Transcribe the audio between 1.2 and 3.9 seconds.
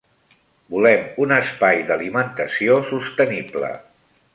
un espai d'alimentació sostenible.